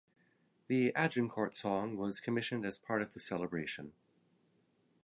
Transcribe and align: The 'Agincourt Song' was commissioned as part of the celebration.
The 0.65 0.91
'Agincourt 0.95 1.53
Song' 1.53 1.95
was 1.95 2.21
commissioned 2.21 2.65
as 2.65 2.79
part 2.79 3.03
of 3.03 3.13
the 3.13 3.19
celebration. 3.19 3.93